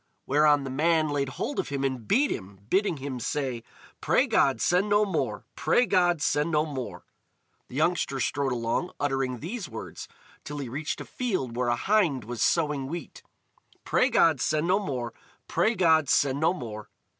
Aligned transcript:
Whereon 0.25 0.63
the 0.63 0.71
man 0.71 1.09
laid 1.09 1.29
hold 1.29 1.59
of 1.59 1.69
him 1.69 1.83
and 1.83 2.07
beat 2.07 2.31
him, 2.31 2.59
bidding 2.71 2.97
him 2.97 3.19
say: 3.19 3.61
"Pray 4.01 4.25
God 4.25 4.59
send 4.59 4.89
no 4.89 5.05
more! 5.05 5.45
Pray 5.53 5.85
God 5.85 6.23
send 6.23 6.49
no 6.49 6.65
more!" 6.65 7.05
The 7.67 7.75
youngster 7.75 8.19
strode 8.19 8.51
along, 8.51 8.93
uttering 8.99 9.41
these 9.41 9.69
words, 9.69 10.07
till 10.43 10.57
he 10.57 10.69
reached 10.69 11.01
a 11.01 11.05
field 11.05 11.55
where 11.55 11.67
a 11.69 11.75
hind 11.75 12.23
was 12.23 12.41
sowing 12.41 12.87
wheat: 12.87 13.21
"Pray 13.83 14.09
God 14.09 14.41
send 14.41 14.65
no 14.65 14.79
more! 14.79 15.13
Pray 15.47 15.75
God 15.75 16.09
send 16.09 16.39
no 16.39 16.51
more!" 16.51 16.89